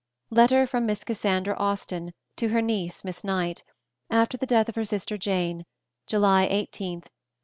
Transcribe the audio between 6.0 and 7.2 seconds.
July 18, 1817.